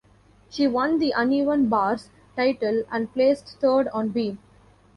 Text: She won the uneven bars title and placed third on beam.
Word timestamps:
She 0.49 0.65
won 0.67 0.97
the 0.97 1.13
uneven 1.15 1.69
bars 1.69 2.09
title 2.35 2.85
and 2.91 3.13
placed 3.13 3.59
third 3.59 3.87
on 3.89 4.09
beam. 4.09 4.39